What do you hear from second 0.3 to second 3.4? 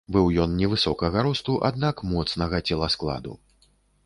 ён невысокага росту, аднак моцнага целаскладу.